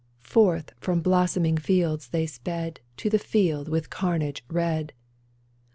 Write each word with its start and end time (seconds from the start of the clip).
Forth 0.23 0.71
from 0.79 1.01
blossoming 1.03 1.59
fields 1.59 2.07
they 2.07 2.25
sped 2.25 2.79
To 2.97 3.07
the 3.07 3.19
fields 3.19 3.69
with 3.69 3.91
carnage 3.91 4.43
red! 4.47 4.93